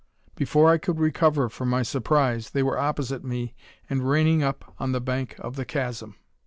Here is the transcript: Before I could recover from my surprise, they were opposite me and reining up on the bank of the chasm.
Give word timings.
Before 0.33 0.71
I 0.71 0.79
could 0.79 0.99
recover 0.99 1.47
from 1.47 1.69
my 1.69 1.83
surprise, 1.83 2.49
they 2.49 2.63
were 2.63 2.79
opposite 2.79 3.23
me 3.23 3.53
and 3.87 4.01
reining 4.09 4.41
up 4.41 4.73
on 4.79 4.93
the 4.93 4.99
bank 4.99 5.35
of 5.37 5.57
the 5.57 5.63
chasm. 5.65 6.15